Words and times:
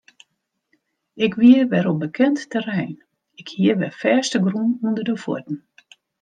Ik 1.25 1.33
wie 1.39 1.67
wer 1.73 1.87
op 1.89 1.99
bekend 1.99 2.49
terrein, 2.51 2.95
ik 3.41 3.47
hie 3.55 3.73
wer 3.81 3.93
fêstegrûn 4.01 4.71
ûnder 4.87 5.05
de 5.09 5.15
fuotten. 5.23 5.57